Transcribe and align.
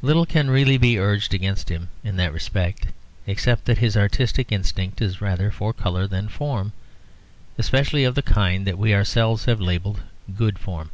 Little 0.00 0.26
can 0.26 0.48
really 0.48 0.78
be 0.78 0.96
urged 0.96 1.34
against 1.34 1.70
him, 1.70 1.88
in 2.04 2.14
that 2.18 2.32
respect, 2.32 2.86
except 3.26 3.64
that 3.64 3.78
his 3.78 3.96
artistic 3.96 4.52
instinct 4.52 5.02
is 5.02 5.20
rather 5.20 5.50
for 5.50 5.72
colour 5.72 6.06
than 6.06 6.28
form, 6.28 6.72
especially 7.58 8.04
of 8.04 8.14
the 8.14 8.22
kind 8.22 8.64
that 8.64 8.78
we 8.78 8.94
ourselves 8.94 9.46
have 9.46 9.60
labelled 9.60 10.02
good 10.36 10.60
form. 10.60 10.92